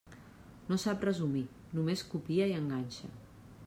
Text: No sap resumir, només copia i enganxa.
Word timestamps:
No 0.71 0.79
sap 0.85 1.05
resumir, 1.09 1.45
només 1.81 2.05
copia 2.15 2.53
i 2.55 2.61
enganxa. 2.63 3.17